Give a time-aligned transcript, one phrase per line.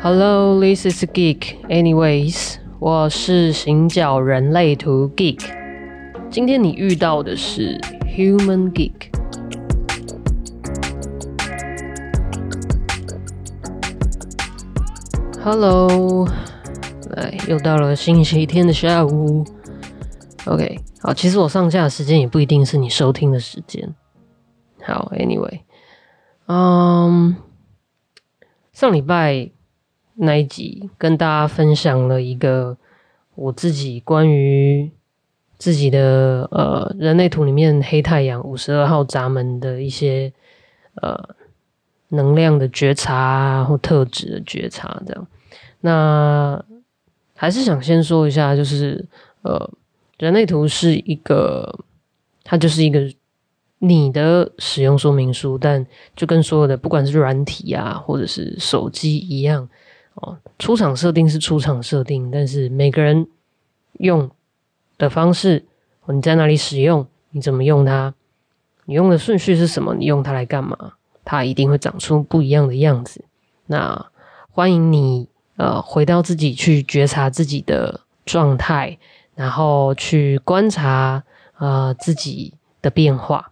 [0.00, 1.56] Hello, this is Geek.
[1.68, 5.40] Anyways，我是行脚人类图 Geek。
[6.30, 7.76] 今天你遇到的是
[8.16, 9.10] Human Geek。
[15.42, 16.28] Hello，
[17.16, 19.44] 来，又到了星期天的下午。
[20.46, 23.92] OK，好，其实我上架的时间也不一定是你收听的时间。
[24.80, 25.62] 好，Anyway，
[26.46, 27.34] 嗯，
[28.72, 29.50] 上礼拜
[30.20, 32.76] 那一集跟大家分享了一个
[33.34, 34.90] 我自己关于
[35.56, 40.32] 自己的呃人类图里面黑太阳五十二号闸门的一些
[41.00, 41.36] 呃
[42.08, 45.26] 能量的觉察或特质的觉察，这样。
[45.80, 46.64] 那
[47.36, 49.04] 还是想先说一下，就是
[49.42, 49.70] 呃，
[50.18, 51.78] 人类图是一个，
[52.42, 53.00] 它就是一个
[53.78, 59.68] 你的使用说明书，但就跟所有的不管是软体啊，或者是手机一样
[60.20, 63.26] 哦，出厂设定是出厂设定，但是每个人
[63.94, 64.30] 用
[64.96, 65.64] 的方式，
[66.06, 68.14] 你在哪里使用，你怎么用它，
[68.84, 73.24] 你用的顺序是什么，你用它来干嘛，它一定会长出不一样的样子。
[73.66, 74.06] 那
[74.50, 75.28] 欢迎你。
[75.58, 78.96] 呃，回到自己去觉察自己的状态，
[79.34, 81.24] 然后去观察
[81.58, 83.50] 呃自己的变化。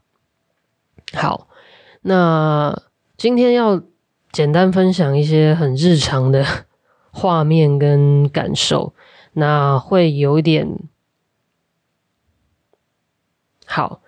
[1.13, 1.49] 好，
[2.03, 2.81] 那
[3.17, 3.83] 今天要
[4.37, 6.45] 简单分享一些很日常的
[7.11, 8.93] 画面跟感受，
[9.33, 10.79] 那会有点
[13.65, 14.03] 好。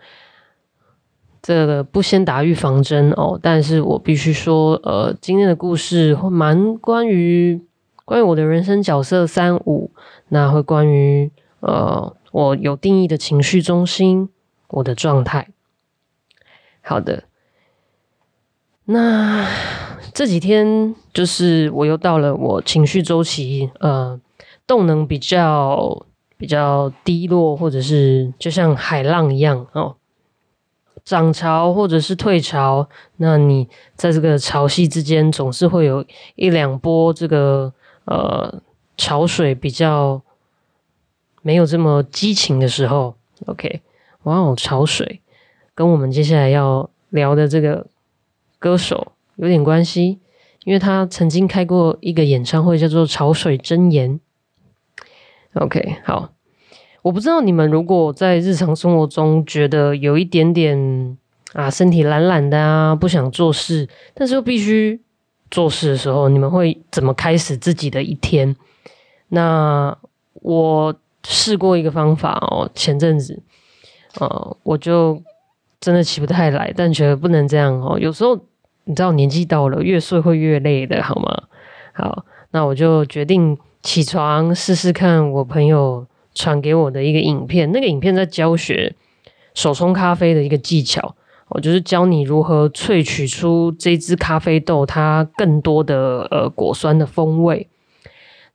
[1.41, 7.65] 这个不先打预防针哦，但是我必须说，呃，今天的故事蛮关于。
[8.05, 9.91] 关于我的人生角色三五，
[10.29, 14.29] 那会关于呃我有定义的情绪中心，
[14.69, 15.49] 我的状态。
[16.83, 17.25] 好的，
[18.85, 19.47] 那
[20.13, 24.21] 这几天就是我又到了我情绪周期，呃，
[24.67, 29.97] 动能比较比较低落，或者是就像海浪一样哦，
[31.05, 32.89] 涨潮或者是退潮。
[33.17, 36.05] 那你在这个潮汐之间，总是会有
[36.37, 37.73] 一两波这个。
[38.11, 38.63] 呃，
[38.97, 40.23] 潮水比较
[41.43, 43.15] 没有这么激情的时候
[43.45, 43.83] ，OK，
[44.23, 45.21] 哇哦，潮水
[45.75, 47.87] 跟我们接下来要聊的这个
[48.59, 50.21] 歌手有点关系，
[50.65, 54.21] 因为他曾经开过一个演唱会，叫做《潮水真言》。
[55.63, 56.31] OK，好，
[57.03, 61.19] 我不知道你们如果在日常生活中觉得有一点点
[61.55, 65.01] 啊，身体懒懒的啊，不想做事，但是又必须。
[65.51, 68.55] 做事的时候，你们会怎么开始自己的一天？
[69.29, 69.97] 那
[70.35, 70.95] 我
[71.27, 73.43] 试过一个方法哦，前阵子，
[74.21, 75.23] 呃，我就
[75.81, 77.99] 真的起不太来，但觉得不能这样哦。
[77.99, 78.39] 有时候
[78.89, 81.43] 你知道年纪到了，越睡会越累的，好吗？
[81.93, 85.31] 好，那我就决定起床试试看。
[85.31, 88.95] 我朋友传给我的一个影片，那个影片在教学
[89.53, 91.15] 手冲咖啡的一个技巧。
[91.51, 97.69] 我就是教你如何萃取出这支咖啡豆它更多的呃果酸的风味。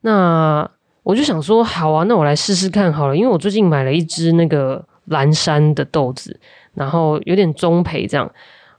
[0.01, 0.67] 那
[1.03, 6.39] 我就想说，好啊，那我来试试看好了，因为我最近买了一支那个蓝山的豆子，
[6.73, 8.31] 然后有点中培这样。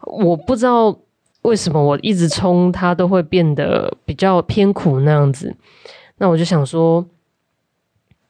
[0.06, 0.96] 我不知道
[1.44, 5.56] 为什么我一直冲它都会变得比较偏苦那样子。
[6.18, 7.06] 那我就想说。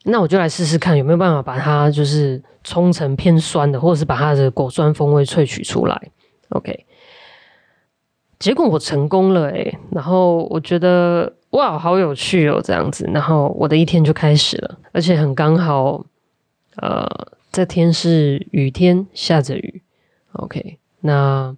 [0.07, 6.11] 那我就来试试看有没有办法把它就是冲成偏酸的，或者是把它的果酸风味萃取出来。
[6.51, 6.85] OK，
[8.39, 16.05] 结果我成功了诶，然后我觉得哇，好有趣哦，这样子，然后我的一天就开始了，而且很刚好，
[16.77, 17.09] 呃，
[17.51, 19.81] 这天是雨天，下着雨。
[20.33, 21.57] OK，那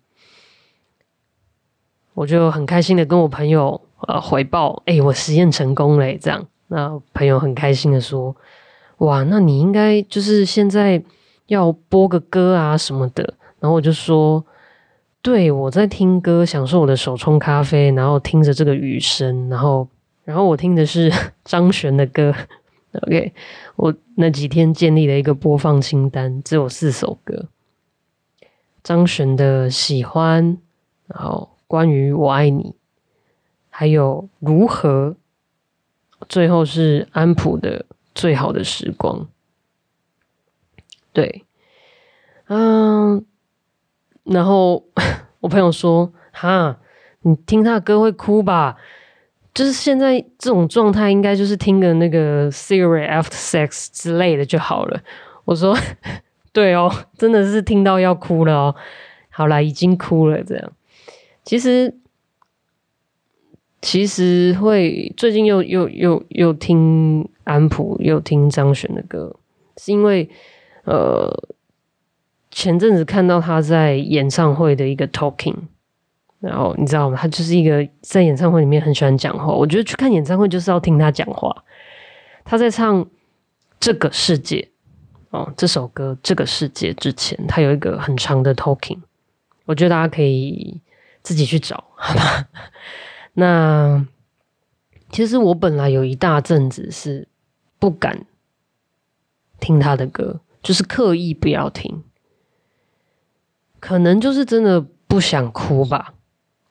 [2.16, 3.78] 我就很开心的跟我朋友
[4.09, 6.43] 呃回报，哎，我实验成功了，这样。
[6.69, 8.34] 那朋友很开心的说
[8.99, 11.03] ：“哇，那你应该就是现在
[11.49, 14.42] 要播个歌啊什么的。”然后我就说
[15.21, 19.86] ：“对，我在听歌，享受我的手冲咖啡，然后听着这个雨声，然后，
[20.24, 21.12] 然后我听的是
[21.45, 22.34] 张悬的歌。
[23.03, 23.34] OK，
[23.77, 27.45] 我那几天建立了一个播放清单，只有四首歌：
[28.83, 30.57] 张悬的《喜欢》，
[31.07, 32.74] 然后关于我爱你，
[33.71, 35.16] 还有如何。”
[36.30, 37.84] 最后是安普的
[38.15, 39.28] 最好的时光，
[41.13, 41.45] 对，
[42.47, 43.22] 嗯，
[44.24, 44.83] 然后
[45.41, 46.78] 我朋友说：“哈，
[47.21, 48.78] 你听他的歌会哭吧？
[49.53, 55.03] 就是现在这种状态，应该就是听个那个《Cigarette After Sex》之类的就好了。”
[55.45, 55.77] 我说
[56.51, 58.74] ：“对哦，真的是听到要哭了哦。
[59.28, 60.42] 好啦，已经哭了。
[60.42, 60.72] 这样，
[61.47, 61.95] 其实。”
[63.83, 69.37] 其实会最近又又又又听安普，又听张悬的歌，
[69.77, 70.28] 是因为
[70.84, 71.31] 呃
[72.51, 75.54] 前阵子看到他在演唱会的一个 talking，
[76.41, 77.16] 然后你知道吗？
[77.16, 79.54] 他就是一个在演唱会里面很喜欢讲话。
[79.54, 81.54] 我觉得去看演唱会就是要听他讲话。
[82.45, 83.04] 他在唱
[83.78, 84.69] 《这个世界》
[85.39, 88.98] 哦，这首歌《这个世界》之前，他有一个很长的 talking，
[89.66, 90.81] 我觉得大家可以
[91.27, 92.49] 自己去找， 好吧？
[93.34, 94.07] 那
[95.11, 97.27] 其实我本来有一大阵子是
[97.81, 98.25] 不敢
[99.59, 102.05] 听他的歌，就是刻意不要听，
[103.81, 106.15] 可能就是真的不想哭吧，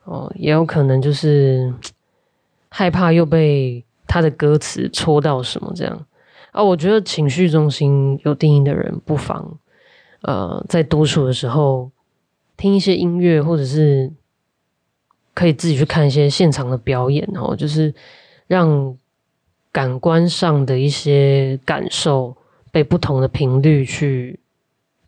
[0.04, 1.74] 哦，也有可能就是
[2.70, 3.84] 害怕又被。
[4.08, 6.06] 他的歌词戳到什么这样
[6.52, 6.62] 啊？
[6.62, 9.58] 我觉得情绪中心有定义的人，不妨
[10.22, 11.90] 呃在独处的时候
[12.56, 14.12] 听一些音乐，或者是
[15.36, 17.94] 可以自己去看一些现场的表演哦，就是
[18.46, 18.96] 让
[19.70, 22.34] 感官上的一些感受
[22.72, 24.40] 被不同的频率去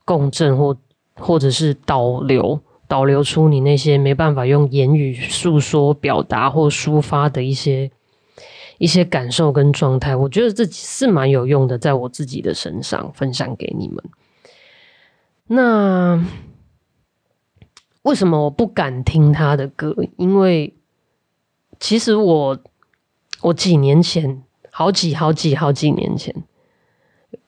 [0.05, 0.77] 共振，或
[1.15, 7.91] 或者是导流导流出你那些没办法用言语诉说、表达或抒发的一些。
[8.81, 14.05] 一些感受跟状态，我觉得这是蛮有用的，在我自己的身上分享给你们。
[15.49, 16.25] 那
[18.09, 19.95] 为什么我不敢听他的歌？
[20.17, 20.75] 因为
[21.79, 22.59] 其实我
[23.43, 26.35] 我几年前，好几好几好几年前，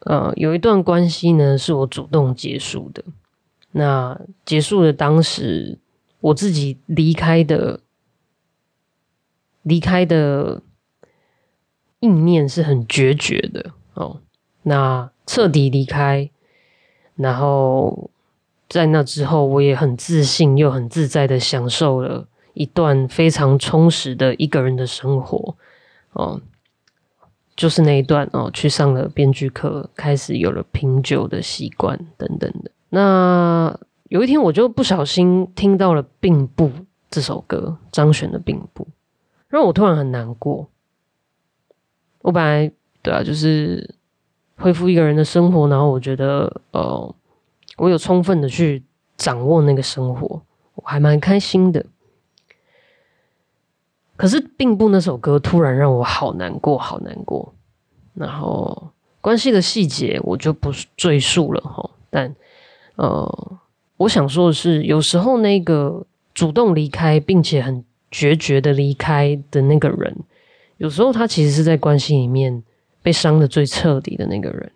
[0.00, 3.02] 呃，有一段关系呢，是我主动结束的。
[3.72, 5.78] 那结束的当时，
[6.20, 7.80] 我自己离开的，
[9.62, 10.62] 离开的。
[12.02, 14.22] 意念是很决绝的哦，
[14.62, 16.30] 那彻底离开，
[17.14, 18.10] 然后
[18.70, 25.56] 在那之后，我也很自信又很自在的享受了一段非常充实的一个人的生活
[26.12, 26.40] 哦，
[27.56, 32.70] 就是那一段哦，去上了编剧课，开始有了品酒的习惯等等的。
[32.90, 33.76] 那
[34.08, 36.68] 有一天，我就不小心听到了《并不》
[37.10, 38.84] 这首歌，张悬的《并不》，
[39.48, 40.68] 让我突然很难过。
[42.22, 42.70] 我本来
[43.02, 43.96] 对啊，就是
[44.56, 47.14] 恢复一个人的生活，然后我觉得，呃，
[47.80, 48.82] 我有充分的去
[49.16, 50.42] 掌握那个生活，
[50.74, 51.86] 我还蛮开心的。
[54.16, 57.54] 可是，并不那首歌突然让我好难过，好难过。
[58.12, 58.90] 然后，
[59.22, 61.90] 关系的细节我就不赘述了哈。
[62.10, 62.36] 但，
[62.96, 63.58] 呃，
[63.96, 66.04] 我想说的是，有时候那个
[66.34, 70.14] 主动离开并且很决绝的离开的那个人。
[70.76, 72.62] 有时候他其实是在关系里面
[73.02, 74.72] 被伤的最彻底的那个人。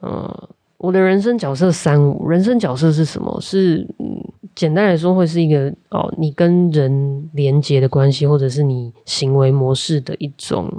[0.00, 0.48] 嗯，
[0.80, 3.38] 我的人生角色三五，人生角色是什么？
[3.40, 4.24] 是嗯，
[4.54, 10.70] 简单来说会是一个哦，你跟人连接的关系，或者是你行为模式的一种。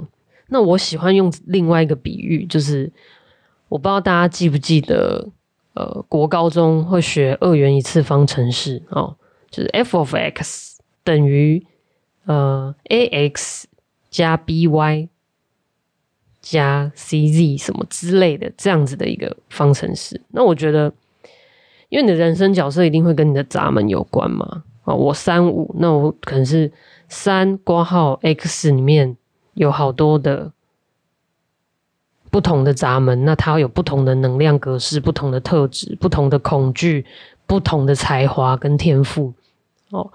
[0.48, 2.90] 那我喜欢用另外一个比喻，就是
[3.68, 5.28] 我不知道大家记不记得，
[5.74, 9.16] 呃，国高中会学二元一次方程式哦，
[9.50, 11.64] 就是 f of x 等于。
[12.24, 13.66] 呃，a x
[14.08, 15.08] 加 b y
[16.42, 20.20] 加 c z 什么之类的，这样子的一个方程式。
[20.32, 20.92] 那我觉得，
[21.88, 24.64] 因为你的人生角色一定会跟你的闸门有关嘛。
[24.82, 26.70] 啊，我三五，那我可能是
[27.08, 29.16] 三挂号 x 里面
[29.54, 30.52] 有好多的
[32.30, 37.06] 不同的闸门，那它有不同的能量格式、不同的特质、不同的恐惧、
[37.46, 39.32] 不同的才华跟天赋。
[39.90, 40.12] 哦。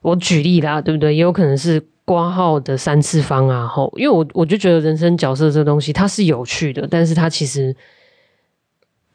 [0.00, 1.16] 我举例啦，对不对？
[1.16, 7.76] 也有可能是挂号的三次方啊，后，因为我我就觉得人生角色这东西它是有趣的，但是它其实，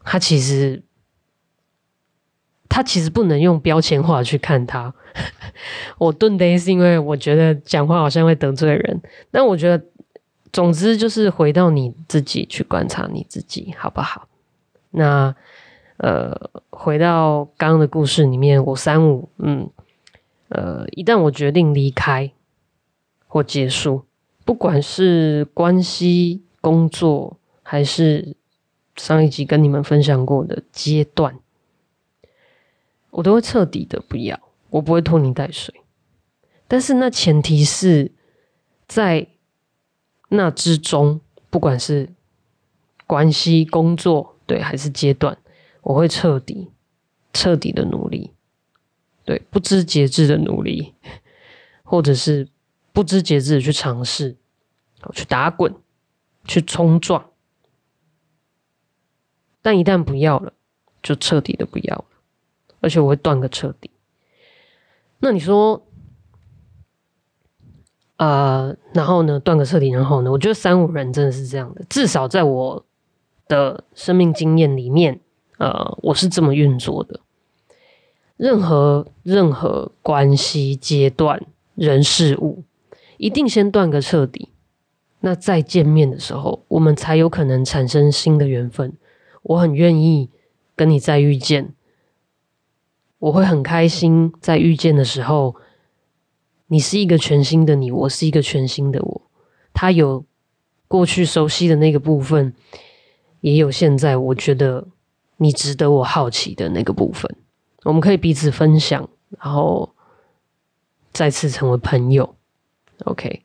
[0.03, 0.83] 它其实，
[2.69, 4.93] 它其实不能用标签化去看它。
[5.97, 9.83] 我顿呆是因为我觉得讲话好像会得罪人，但我觉得，
[10.51, 14.27] 总之就是回到你自己去观察你自己，好不好？
[14.91, 15.35] 那
[15.97, 19.67] 呃，回到刚刚的故事里面，我三五，嗯。
[20.49, 22.31] 呃，一旦我决定离开
[23.33, 24.05] 或结束，
[24.45, 28.35] 不管是关系、工作，还是
[28.95, 31.39] 上一集跟你们分享过的阶段，
[33.09, 35.73] 我都会彻底的不要，我不会拖泥带水。
[36.67, 38.11] 但是那前提是
[38.87, 39.25] 在
[40.29, 42.09] 那之中，不管是
[43.07, 45.35] 关系、工作，对，还是阶段，
[45.81, 46.69] 我会彻底、
[47.33, 48.29] 彻底的努力。
[49.25, 50.93] 对，不知节制的努力，
[51.81, 52.47] 或者是
[52.93, 54.37] 不知节制的去尝试，
[55.13, 55.75] 去打滚，
[56.45, 57.31] 去冲撞，
[59.61, 60.53] 但一旦不要了，
[61.01, 62.05] 就彻底的不要了，
[62.79, 63.89] 而且我会断个彻底。
[65.19, 65.85] 那你说，
[68.17, 72.85] 呃，然后呢，断个彻底，然后呢，我觉得三五人真的是这样的，至少在我
[73.47, 75.19] 的生命经验里面，
[75.57, 77.19] 呃，我是这么运作的。
[78.35, 81.45] 任何任何关系阶段、
[81.75, 82.63] 人事物，
[83.23, 84.49] 一定先断个彻底，
[85.21, 88.97] 那再见面的时候，我们才有可能产生新的缘分。
[89.43, 90.29] 我很愿意
[90.75, 91.73] 跟你再遇见，
[93.19, 95.55] 我会很开心在遇见的时候。
[96.67, 99.21] 你是一个全新的你，我是一个全新的我。
[99.73, 100.25] 他有
[100.89, 102.53] 过去熟悉的那个部分，
[103.39, 104.85] 也有现在我觉得
[105.37, 107.33] 你值得我好奇的那个部分。
[107.83, 109.07] 我们可以彼此分享，
[109.39, 109.95] 然后
[111.13, 112.35] 再次成为朋友。
[113.05, 113.41] OK，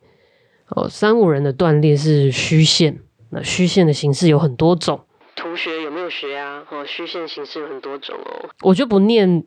[0.68, 2.98] 哦，三五人的断裂是虚线，
[3.30, 5.00] 那虚线的形式有很多种。
[5.36, 6.64] 同学有没有学啊？
[6.70, 8.48] 哦，虚线形式有很多种哦。
[8.62, 9.42] 我就不念《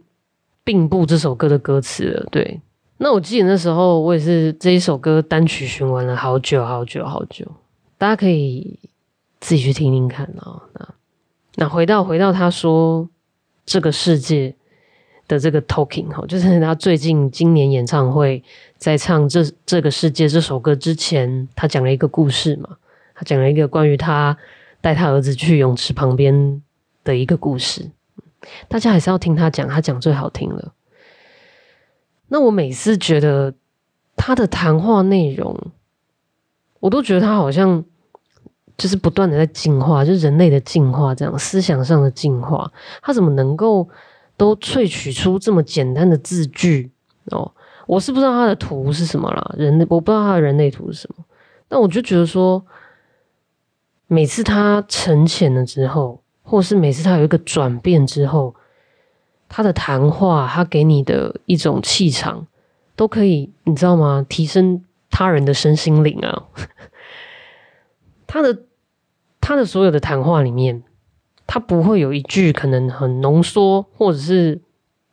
[0.64, 2.28] 并不》这首歌的歌词了。
[2.32, 2.62] 对。
[2.98, 7.46] 那我记得那时候，我也是这一首歌单曲循环了好久好久好久，
[7.98, 8.80] 大家可以
[9.40, 10.62] 自己去听听看哦。
[10.74, 10.88] 那
[11.56, 13.10] 那回到回到他说
[13.66, 14.56] 这个世界
[15.32, 18.44] 的这个 talking 哈，就是他最近今年演唱会
[18.78, 22.78] 在唱这这个世界这首歌之前，他讲了一个故事嘛，
[23.16, 24.38] 他讲了一个关于他
[24.82, 26.62] 带他儿子去泳池旁边
[27.06, 27.90] 的一个故事，
[28.68, 30.74] 大家还是要听他讲，他讲最好听了。
[32.28, 33.54] 那我每次觉得
[34.18, 35.58] 他的谈话内容，
[36.82, 37.86] 我都觉得他好像
[38.78, 42.70] 就是不断的在进化，就是人类的进化，这样思想上的进化。
[43.02, 43.88] 他怎么能够
[44.42, 46.90] 都萃取出这么简单的字句
[47.26, 47.52] 哦？
[47.86, 51.24] 我是不知道他的图是什么啦，人类我不知道他的人类图是什么。
[51.68, 52.66] 但我就觉得说，
[54.08, 58.56] 每次他沉潜了之后，或是每次他有一个转变之后。
[59.48, 62.48] 他的谈话，他给你的一种气场，
[62.96, 64.26] 都可以，你知道吗？
[64.28, 66.46] 提升他人的身心灵啊！
[68.26, 68.64] 他的
[69.40, 70.82] 他的所有的谈话里面，
[71.54, 74.62] 他不会有一句可能很浓缩，或者是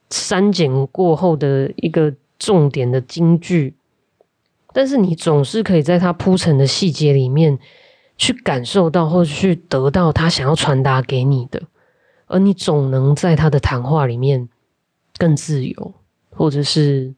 [0.09, 3.75] 删减过后的一个重点的金句，
[4.73, 7.59] 但是你总是可以在他铺陈的细节里面
[8.17, 11.61] 去感受到，或者去得到他想要传达给你的。
[12.29, 14.49] 而你总能在他的谈话里面
[15.17, 15.95] 更自由，
[16.31, 17.13] 或者是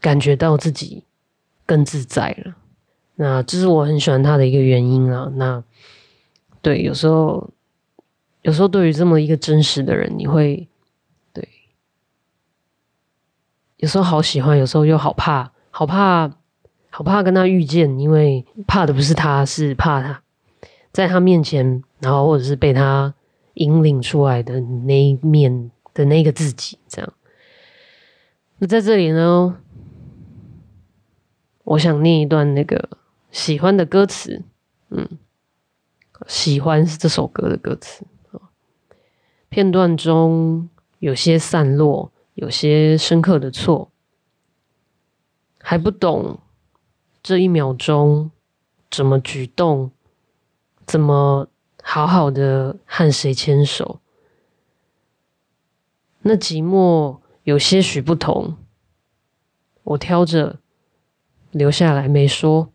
[0.00, 1.02] 感觉到自己
[1.66, 2.54] 更自在了。
[3.16, 5.32] 那这是我很喜欢他的一个原因啊。
[5.34, 5.64] 那
[6.62, 7.50] 对，有时候，
[8.44, 10.68] 有时候对于这么一个真实的人，你会
[11.34, 11.46] 对，
[13.76, 16.30] 有时候好喜欢，有时候又好怕，好怕，
[16.88, 20.22] 好怕跟他遇见，因为怕的不是他，是怕他
[20.92, 23.12] 在他面前，然后或者是被他。
[23.56, 27.12] 引领出来的那一面的那个自己，这样。
[28.58, 29.56] 那在这里呢，
[31.62, 32.88] 我想念一段那个
[33.30, 34.42] 喜欢的歌词，
[34.90, 35.08] 嗯，
[36.26, 38.04] 喜欢是这首歌的歌词
[39.54, 40.68] 片段中
[40.98, 43.92] 有些散落，有些深刻的错，
[45.60, 46.40] 还不懂
[47.22, 48.32] 这一秒钟
[48.90, 49.92] 怎么举动，
[50.84, 51.46] 怎么。
[51.86, 54.00] 好好的和谁牵手，
[56.22, 58.56] 那寂寞有些许不同。
[59.82, 60.60] 我挑着
[61.50, 62.72] 留下来没说，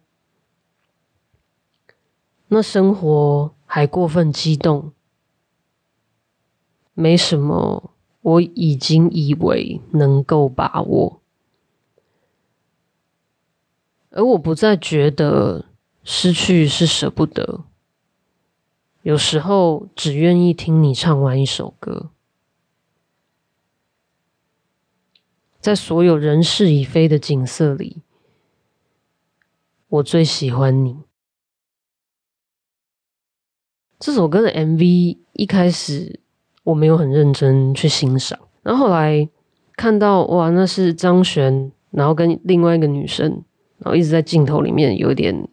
[2.50, 4.94] 那生活还过分激动，
[7.00, 11.22] 没什么，我已经以为能够把握，
[14.10, 15.64] 而我不再觉得
[16.04, 17.64] 失去是舍不得。
[19.02, 22.12] 有时候只愿意听你唱完一首歌，
[25.62, 28.02] 在所有人事已非的景色里，
[29.88, 30.98] 我最喜欢你。
[33.98, 36.20] 这首歌的 MV 一开始
[36.70, 39.28] 我没有很认真去欣赏，然后后来
[39.76, 43.44] 看到哇，那是张悬，然后跟另外一个女生，
[43.80, 45.48] 然后一直在镜头里面有点。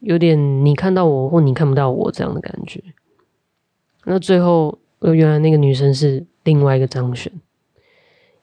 [0.00, 2.80] 有点你看到我或你看不到我这样的感觉。
[4.04, 7.32] 那最后，原来那个女生是另外一个张璇，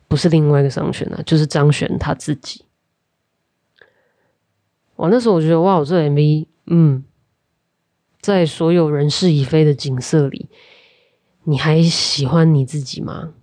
[0.09, 2.65] 不是另外一个张璇啊，就是张璇他自己。
[4.97, 7.01] 哇，那时候我觉得哇，我这 MV，嗯，
[8.25, 10.49] 在所有人事已非的景色里，
[11.43, 13.33] 你还喜欢你自己吗？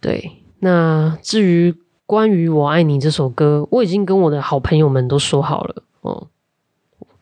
[0.00, 1.74] 对，那至于。
[2.08, 6.28] 关于我爱你这首歌，我已经跟我的好朋友们都说好了哦。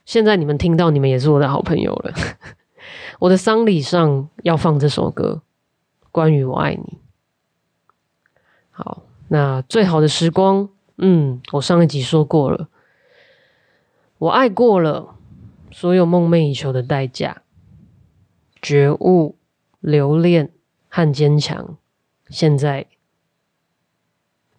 [0.05, 2.15] 现在你们听到，你们也是我的好朋友了。
[3.19, 5.43] 我的丧礼上要放这首歌，
[6.13, 6.99] 关于我爱你。
[8.71, 12.69] 好，那最好的时光，嗯，我上一集说过了，
[14.19, 15.15] 我爱过了，
[15.71, 17.43] 所有梦寐以求的代价，
[18.63, 19.37] 觉悟、
[19.81, 20.51] 留恋
[20.89, 21.77] 和坚强，
[22.29, 22.87] 现在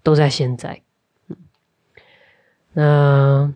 [0.04, 0.82] 都在现在。
[2.74, 3.52] 那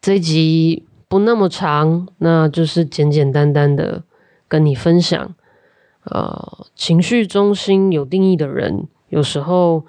[0.00, 4.02] 这一集不那么长，那就是简简单单的
[4.48, 5.34] 跟你分享。
[6.02, 9.86] 呃，情绪中心有定义的人，有时候，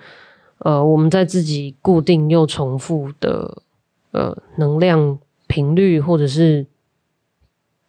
[0.59, 3.62] 呃，我们在自己固定又重复的
[4.13, 6.65] 呃能量频率或者是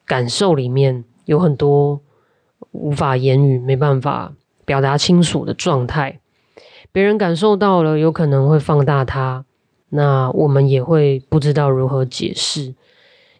[0.04, 2.00] 感受里面，有很多
[2.72, 6.20] 无法言语、没办法表达清楚的状态。
[6.90, 9.44] 别人感受到了，有可能会放大它。
[9.90, 12.74] 那我们也会不知道如何解释，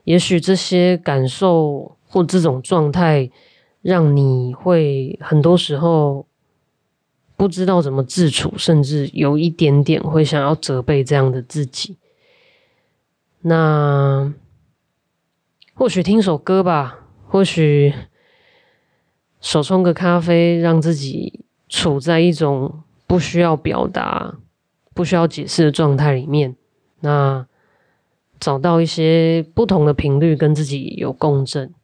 [0.05, 3.31] 也许这些感受或这种状态，
[3.83, 6.27] 让你会很多时候
[7.37, 11.97] 不知道怎么自处，甚至有一点点会想要责备这样的自己。
[13.47, 14.33] 那
[15.75, 17.95] 或许听首歌吧，或许
[19.41, 24.37] 手冲个咖啡，让自己处在一种不需要表达。
[24.95, 26.55] 不需要解释的状态里面，
[27.01, 27.49] 那
[28.39, 31.75] 找到一些不同的频率跟自己有共振。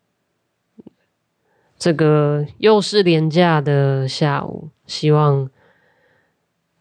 [1.76, 5.50] 这个又是廉价的下午，希望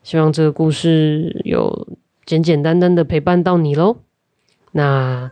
[0.03, 1.87] 希望这个故事有
[2.23, 3.97] 简简单单的陪伴到你喽。
[4.71, 5.29] 那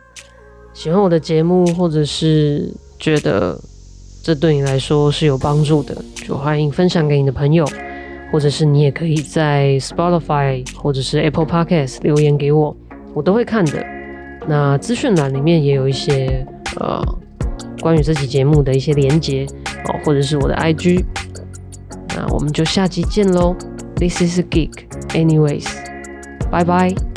[0.72, 3.58] 喜欢我的节目，或者是觉得
[4.22, 7.66] 这对你来说是有帮助的，就欢迎分享给你的朋友。
[8.30, 12.76] 或者是你也可以在 Spotify 或者是 Apple Podcast 留言给我，
[13.14, 13.82] 我都会看的。
[14.46, 16.46] 那资讯栏里面也有一些
[16.78, 17.02] 呃
[17.80, 19.46] 关于这期节目的一些连接
[19.86, 21.02] 哦，或者是我的 IG。
[22.14, 23.56] 那我们就下期见喽。
[23.96, 24.72] This is a geek.
[25.14, 25.66] Anyways，
[26.50, 27.07] 拜拜。